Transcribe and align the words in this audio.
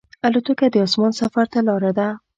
الوتکه 0.27 0.67
د 0.71 0.75
اسمان 0.85 1.11
سفر 1.21 1.45
ته 1.51 1.59
لاره 1.67 1.91
ده. 1.97 2.07